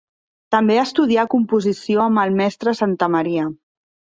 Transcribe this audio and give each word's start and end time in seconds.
També 0.55 0.77
estudià 0.83 1.27
composició 1.35 2.01
amb 2.07 2.23
el 2.25 2.35
mestre 2.41 2.77
Santamaria. 2.81 3.45